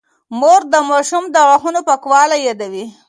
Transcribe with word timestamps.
مور 0.39 0.61
د 0.73 0.75
ماشوم 0.89 1.23
د 1.29 1.35
غاښونو 1.47 1.79
پاکوالی 1.89 2.37
يادوي. 2.47 2.85